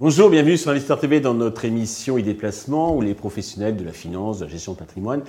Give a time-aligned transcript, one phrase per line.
[0.00, 3.84] Bonjour, bienvenue sur Investor TV dans notre émission Idées de placement où les professionnels de
[3.84, 5.22] la finance, de la gestion de patrimoine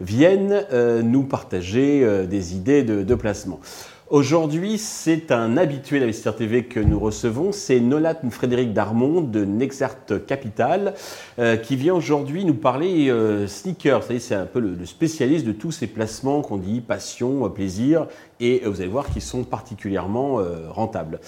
[0.00, 3.60] viennent euh, nous partager euh, des idées de, placement.
[4.08, 10.24] Aujourd'hui, c'est un habitué d'Investir TV que nous recevons, c'est Nolat Frédéric Darmon de Nexart
[10.26, 10.94] Capital
[11.38, 13.12] euh, qui vient aujourd'hui nous parler
[13.48, 14.04] sneakers.
[14.18, 18.06] C'est un peu le, spécialiste de tous ces placements qu'on dit passion, plaisir
[18.38, 21.20] et vous allez voir qu'ils sont particulièrement rentables.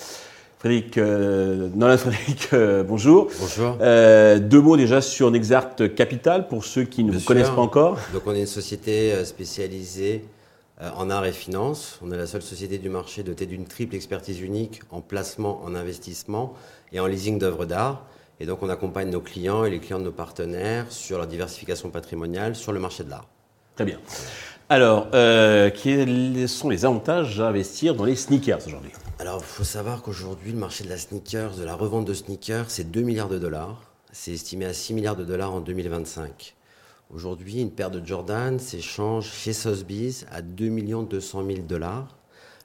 [0.58, 3.28] Frédéric, euh, Frédéric, euh, bonjour.
[3.38, 3.78] Bonjour.
[3.80, 7.96] Euh, deux mots déjà sur Nexart Capital pour ceux qui ne vous connaissent pas encore.
[8.12, 10.24] Donc on est une société euh, spécialisée
[10.80, 11.98] en art et finance.
[12.02, 15.74] On est la seule société du marché dotée d'une triple expertise unique en placement, en
[15.74, 16.54] investissement
[16.92, 18.04] et en leasing d'œuvres d'art.
[18.40, 21.90] Et donc on accompagne nos clients et les clients de nos partenaires sur leur diversification
[21.90, 23.26] patrimoniale sur le marché de l'art.
[23.74, 23.98] Très bien.
[24.70, 28.90] Alors, euh, quels sont les avantages à investir dans les sneakers aujourd'hui?
[29.18, 32.70] Alors, il faut savoir qu'aujourd'hui, le marché de la sneakers, de la revente de sneakers,
[32.70, 33.82] c'est 2 milliards de dollars.
[34.12, 36.54] C'est estimé à 6 milliards de dollars en 2025.
[37.10, 40.68] Aujourd'hui, une paire de Jordan s'échange chez Sotheby's à 2
[41.04, 42.16] 200 000 dollars.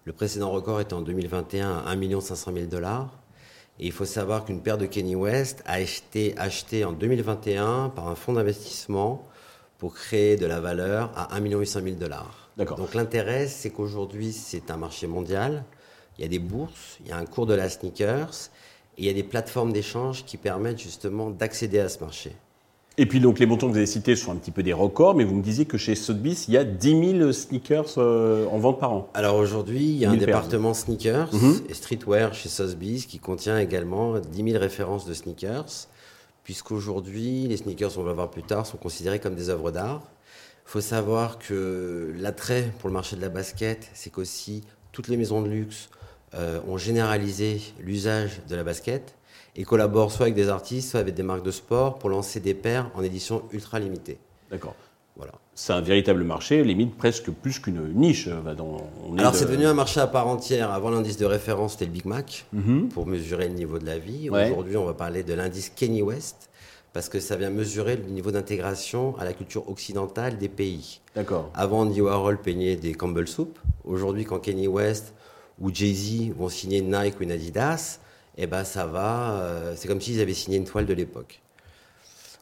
[0.06, 3.20] Le précédent record était en 2021 à 1 500 000 dollars.
[3.80, 8.08] Et il faut savoir qu'une paire de Kenny West a été achetée en 2021 par
[8.08, 9.26] un fonds d'investissement
[9.78, 12.50] pour créer de la valeur à 1 800 000 dollars.
[12.58, 15.64] Donc l'intérêt, c'est qu'aujourd'hui, c'est un marché mondial
[16.18, 18.50] il y a des bourses, il y a un cours de la sneakers,
[18.98, 22.36] et il y a des plateformes d'échange qui permettent justement d'accéder à ce marché.
[22.98, 25.16] Et puis donc les montants que vous avez cités sont un petit peu des records,
[25.16, 28.60] mais vous me disiez que chez Sotheby's, il y a 10 000 sneakers euh, en
[28.60, 29.10] vente par an.
[29.16, 31.62] Alors aujourd'hui, il y a un département sneakers mhm.
[31.68, 35.88] et streetwear chez Sotheby's qui contient également 10 000 références de sneakers,
[36.44, 40.04] puisqu'aujourd'hui, les sneakers, on va voir plus tard, sont considérés comme des œuvres d'art.
[40.68, 45.18] Il faut savoir que l'attrait pour le marché de la basket, c'est qu'aussi toutes les
[45.18, 45.90] maisons de luxe,
[46.36, 49.16] euh, ont généralisé l'usage de la basket
[49.56, 52.54] et collaborent soit avec des artistes, soit avec des marques de sport pour lancer des
[52.54, 54.18] paires en édition ultra limitée.
[54.50, 54.76] D'accord.
[55.16, 55.34] Voilà.
[55.54, 58.28] C'est un véritable marché, limite presque plus qu'une niche.
[58.28, 60.72] Euh, Alors c'est devenu un marché à part entière.
[60.72, 62.90] Avant l'indice de référence, c'était le Big Mac mhm.
[62.90, 64.30] pour mesurer le niveau de la vie.
[64.30, 66.50] Aujourd'hui, on va parler de l'indice Kenny West
[66.94, 71.02] parce que ça vient mesurer le niveau d'intégration à la culture occidentale des pays.
[71.16, 71.50] D'accord.
[71.56, 73.58] Avant, Andy Warhol peignait des Campbell Soup.
[73.84, 75.14] Aujourd'hui, quand Kenny West
[75.60, 78.00] ou Jay-Z vont signer Nike ou une Adidas,
[78.38, 81.42] eh ben ça va, euh, c'est comme s'ils avaient signé une toile de l'époque.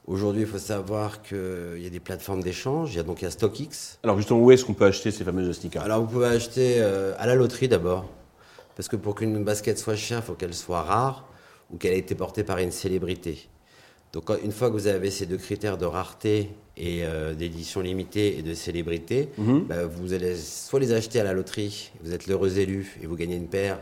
[0.08, 2.94] Aujourd'hui, il faut savoir qu'il y a des plateformes d'échange.
[2.94, 4.00] Il y a donc il StockX.
[4.04, 7.14] Alors justement, où est-ce qu'on peut acheter ces fameuses sneakers Alors vous pouvez acheter euh,
[7.20, 8.10] à la loterie d'abord,
[8.76, 11.28] parce que pour qu'une basket soit chère, il faut qu'elle soit rare
[11.72, 13.48] ou qu'elle ait été portée par une célébrité.
[14.12, 18.38] Donc une fois que vous avez ces deux critères de rareté et euh, d'édition limitée
[18.40, 19.66] et de célébrité, mhm.
[19.66, 23.16] bah, vous allez soit les acheter à la loterie, vous êtes l'heureux élu et vous
[23.16, 23.80] gagnez une paire,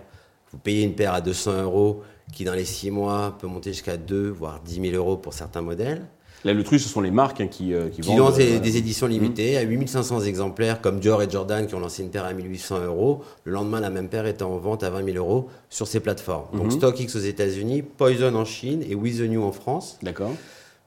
[0.52, 3.98] vous payez une paire à 200 euros qui dans les 6 mois peut monter jusqu'à
[3.98, 6.06] 2 voire 10 000 euros pour certains modèles.
[6.46, 8.36] La loterie, ce sont les marques hein, qui, euh, qui, vendent.
[8.36, 12.02] des, euh, des, éditions limitées à 8500 exemplaires, comme Dior et Jordan qui ont lancé
[12.02, 13.24] une paire à 1800 euros.
[13.44, 16.46] Le lendemain, la même paire était en vente à 20 000 euros sur ces plateformes.
[16.54, 16.72] Donc mhm.
[16.72, 19.98] StockX aux États-Unis, Poison en Chine et With the New en France.
[20.02, 20.32] D'accord.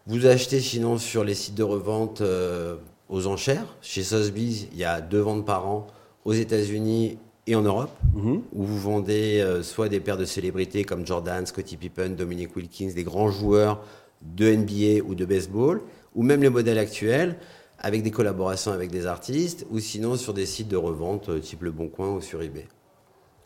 [0.06, 2.76] Vous achetez sinon sur les sites de revente euh,
[3.10, 3.76] aux enchères.
[3.82, 5.86] Chez Sotheby's, il y a deux ventes par an
[6.24, 8.42] aux États-Unis et en Europe, mhm.
[8.53, 13.03] où vous vendez soit des paires de célébrités comme Jordan, Scottie Pippen, Dominic Wilkins, des
[13.03, 13.82] grands joueurs
[14.22, 15.81] de NBA ou de baseball,
[16.14, 17.36] ou même les modèles actuels,
[17.82, 21.62] avec des collaborations avec des artistes, ou sinon sur des sites de revente euh, type
[21.62, 22.66] Le Bon Coin ou sur eBay.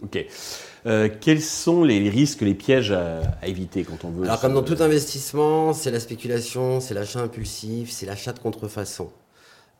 [0.02, 0.24] Ok.
[0.84, 4.62] Euh, quels sont les risques, les pièges à, éviter quand on veut Alors, comme dans
[4.62, 9.10] tout investissement, c'est la spéculation, c'est l'achat impulsif, c'est l'achat de contrefaçon.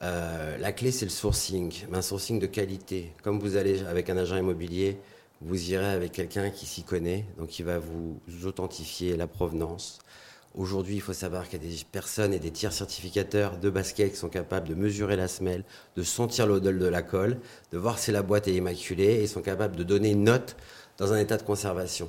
[0.03, 3.13] Euh, la clé, c'est le sourcing, mais un sourcing de qualité.
[3.23, 4.99] Comme vous allez avec un agent immobilier,
[5.41, 10.01] vous irez avec quelqu'un qui s'y connaît, donc il va vous authentifier la provenance,
[10.57, 14.13] Aujourd'hui, il faut savoir qu'il y a des personnes et des tiers certificateurs de basket
[14.13, 15.65] qui sont capables de mesurer la semelle,
[15.97, 17.39] de sentir l'odeur de la colle,
[17.73, 20.57] de voir si la boîte est immaculée et sont capables de donner une note
[20.97, 22.09] dans un état de conservation.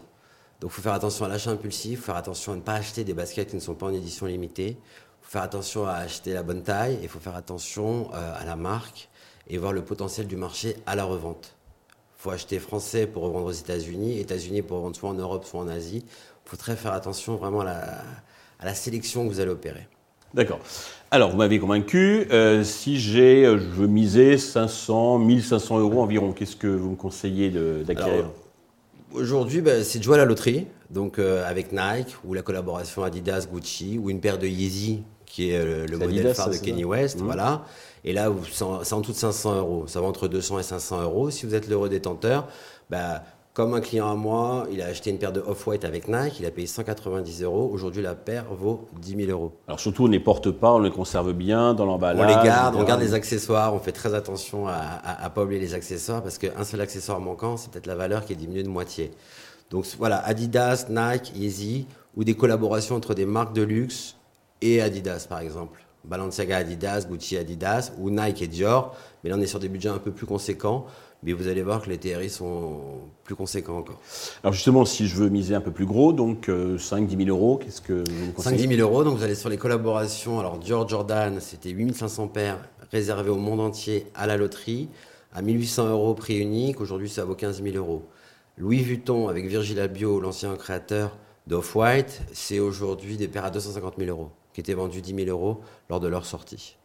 [0.62, 3.04] Donc il faut faire attention à l'achat impulsif, faut faire attention à ne pas acheter
[3.04, 4.78] des baskets qui ne sont pas en édition limitée,
[5.28, 8.56] faut faire attention à acheter la bonne taille il faut faire attention euh, à la
[8.56, 9.10] marque
[9.50, 11.56] et voir le potentiel du marché à la revente.
[12.18, 15.60] Il faut acheter français pour revendre aux États-Unis, États-Unis pour revendre soit en Europe, soit
[15.60, 16.04] en Asie.
[16.06, 18.04] Il faut très faire attention vraiment à la,
[18.60, 19.88] à la sélection que vous allez opérer.
[20.34, 20.60] D'accord.
[21.12, 22.28] Alors, vous m'avez convaincu.
[22.32, 26.96] Euh, si j'ai, euh, je veux miser 500, 1500 euros environ, qu'est-ce que vous me
[26.96, 28.30] conseillez d'acquérir?
[29.14, 33.04] Aujourd'hui, ben, c'est de jouer à la loterie, donc euh, avec Nike ou la collaboration
[33.04, 36.84] Adidas, Gucci ou une paire de Yeezy qui est euh, le, modèle phare de Kenny
[36.84, 37.20] West.
[37.22, 37.26] Mmh.
[37.26, 37.66] Voilà.
[38.04, 39.84] Et là, c'est en, tout de 500 euros.
[39.88, 41.30] Ça va entre 200 et 500 euros.
[41.30, 42.48] Si vous êtes l'heureux détenteur,
[42.90, 43.22] bah,
[43.54, 46.46] comme un client à moi, il a acheté une paire de Off-White avec Nike, il
[46.46, 47.70] a payé 190 euros.
[47.74, 49.52] Aujourd'hui, la paire vaut 10 000 euros.
[49.68, 52.24] Alors surtout, on ne les porte pas, on les conserve bien dans l'emballage.
[52.24, 55.60] On les garde, on garde les accessoires, on fait très attention à ne pas oublier
[55.60, 58.70] les accessoires parce qu'un seul accessoire manquant, c'est peut-être la valeur qui est diminuée de
[58.70, 59.10] moitié.
[59.72, 64.17] Donc voilà, Adidas, Nike, Yeezy, ou des collaborations entre des marques de luxe
[64.62, 65.84] et Adidas par exemple.
[66.06, 68.96] Balenciaga Adidas, Gucci Adidas, ou Nike et Dior.
[69.24, 70.86] Mais là, on est sur des budgets un peu plus conséquents.
[71.24, 72.80] Mais vous allez voir que les TRI sont
[73.24, 74.00] plus conséquents encore.
[74.44, 77.58] Alors justement, si je veux miser un peu plus gros, donc 5-10 euh, 000 euros,
[77.58, 78.68] qu'est-ce que vous conseillez?
[78.68, 80.40] 5-10 000 euros, donc vous allez sur les collaborations.
[80.40, 82.60] Alors Dior Jordan, c'était 8500 paires
[82.92, 84.90] réservées au monde entier à la loterie,
[85.34, 86.80] à 1800 euros prix unique.
[86.82, 88.06] Aujourd'hui, ça vaut 15 000 euros.
[88.60, 91.18] Louis Vuitton avec Virgil Abloh, l'ancien créateur
[91.48, 95.62] d'Off-White, c'est aujourd'hui des paires à 250 000 euros, qui étaient vendues 10 000 euros
[95.88, 96.78] lors de leur sortie.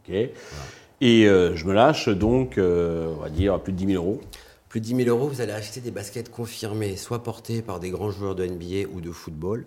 [0.00, 0.12] Ok.
[0.12, 4.20] Et euh, je me lâche donc, euh, on va dire, plus de 10 000 euros.
[4.68, 7.90] Plus de 10 000 euros, vous allez acheter des baskets confirmées, soit portées par des
[7.90, 9.66] grands joueurs de NBA ou de football.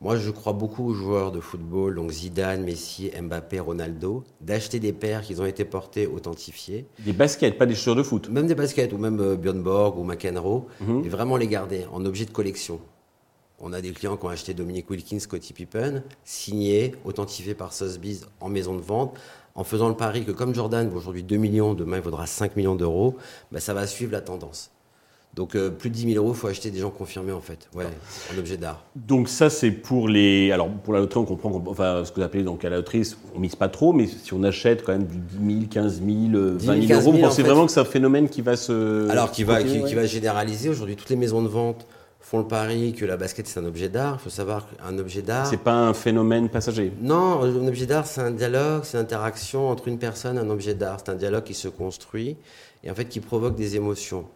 [0.00, 4.92] Moi, je crois beaucoup aux joueurs de football, donc Zidane, Messi, Mbappé, Ronaldo, d'acheter des
[4.92, 6.84] paires qui ont été portées, authentifiées.
[6.98, 9.96] Des baskets, pas des chaussures de foot Même des baskets, ou même euh, Björn Borg
[9.96, 11.04] ou McEnroe, mhm.
[11.04, 12.80] et vraiment les garder en objet de collection.
[13.60, 18.26] On a des clients qui ont acheté Dominique Wilkins, Scottie Pippen, signé, authentifié par Sotheby's
[18.40, 19.18] en maison de vente,
[19.56, 22.54] en faisant le pari que comme Jordan vaut aujourd'hui 2 millions, demain il vaudra 5
[22.54, 23.16] millions d'euros,
[23.50, 24.70] ben, ça va suivre la tendance.
[25.34, 27.68] Donc euh, plus de 10 000 euros, il faut acheter des gens confirmés en fait,
[27.74, 27.84] ouais,
[28.32, 28.84] en objet d'art.
[28.94, 32.22] Donc ça c'est pour les, alors pour la loterie on comprend, enfin ce que vous
[32.22, 33.02] appelez donc à la loterie,
[33.34, 36.08] on mise pas trop, mais si on achète quand même du 10 000, 15 000,
[36.58, 39.42] 20 000, euros, vous pensez vraiment que c'est un phénomène qui va se, alors qui
[39.42, 40.68] va, qui, va généraliser.
[40.70, 41.86] Aujourd'hui toutes les maisons de vente
[42.20, 44.18] font le pari que la basket c'est un objet d'art.
[44.20, 45.46] Il faut savoir qu'un objet d'art.
[45.46, 46.92] C'est pas un phénomène passager.
[47.00, 50.50] Non, un objet d'art c'est un dialogue, c'est une interaction entre une personne et un
[50.50, 50.98] objet d'art.
[51.04, 52.36] C'est un dialogue qui se construit
[52.84, 54.26] et en fait qui provoque des émotions.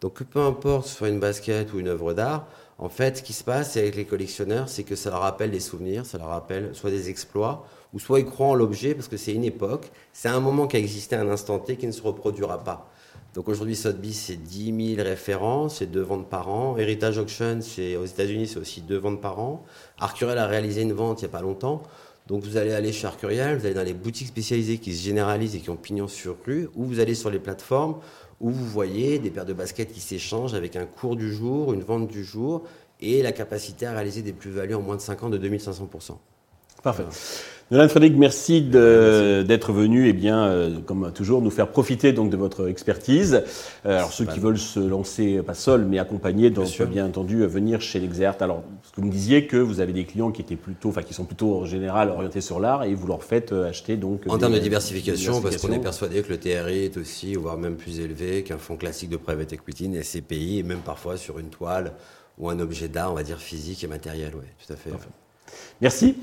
[0.00, 2.46] Donc peu importe soit une basket ou une œuvre d'art,
[2.78, 5.60] en fait, ce qui se passe avec les collectionneurs, c'est que ça leur rappelle des
[5.60, 9.16] souvenirs, ça leur rappelle soit des exploits, ou soit ils croient en l'objet parce que
[9.16, 11.92] c'est une époque, c'est un moment qui a existé à un instant T qui ne
[11.92, 12.90] se reproduira pas.
[13.36, 16.78] Donc aujourd'hui, Sotheby's, c'est 10 000 références, c'est deux ventes par an.
[16.78, 19.62] Heritage Auction, c'est aux États-Unis, c'est aussi deux ventes par an.
[19.98, 21.82] Arcurial a réalisé une vente il n'y a pas longtemps.
[22.28, 25.54] Donc vous allez aller chez Arcurial, vous allez dans les boutiques spécialisées qui se généralisent
[25.54, 27.96] et qui ont pignon sur rue, ou vous allez sur les plateformes
[28.40, 31.82] où vous voyez des paires de baskets qui s'échangent avec un cours du jour, une
[31.82, 32.62] vente du jour
[33.02, 36.16] et la capacité à réaliser des plus-values en moins de 5 ans de 2500%.
[36.82, 37.04] Parfait.
[37.72, 42.36] Nolan Frédéric, merci d'être venu et bien, euh, comme toujours, nous faire profiter donc de
[42.36, 43.42] votre expertise.
[43.84, 47.44] Euh, alors ceux qui veulent se lancer, pas seuls, mais accompagnés, donc bien, bien entendu
[47.44, 48.36] venir chez l'Exert.
[48.38, 51.02] Alors, ce que vous me disiez que vous avez des clients qui étaient plutôt, enfin
[51.02, 54.22] qui sont plutôt en général orientés sur l'art et vous leur faites euh, acheter donc.
[54.28, 57.74] En termes de diversification, parce qu'on est persuadé que le TRI est aussi, voire même
[57.74, 61.48] plus élevé qu'un fonds classique de private equity, une SCPI, et même parfois sur une
[61.48, 61.94] toile
[62.38, 64.30] ou un objet d'art, on va dire physique et matériel.
[64.36, 64.90] Oui, tout à fait.
[65.80, 66.16] Merci.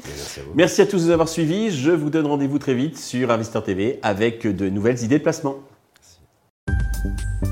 [0.55, 1.71] Merci à, tous de nous avoir suivis.
[1.71, 5.57] Je vous donne rendez-vous très vite sur Investor TV avec de nouvelles idées de placement.
[6.67, 7.42] Merci.